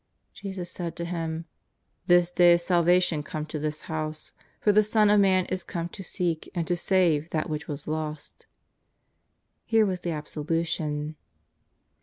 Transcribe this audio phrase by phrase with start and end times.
[0.33, 1.45] Jesus said to him:"
[2.07, 4.33] This day is salvation come to this house.
[4.59, 7.87] For the Son of Man is come to seek and to save that which was
[7.87, 8.47] lost."
[9.63, 11.17] Here was the absolution.